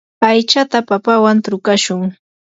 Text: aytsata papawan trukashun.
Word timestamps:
aytsata 0.27 0.77
papawan 0.89 1.37
trukashun. 1.45 2.01